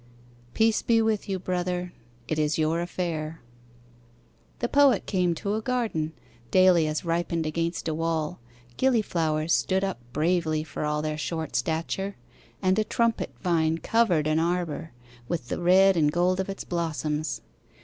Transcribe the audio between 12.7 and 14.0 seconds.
a trumpet vine